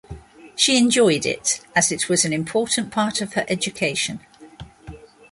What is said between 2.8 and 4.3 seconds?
part of her education.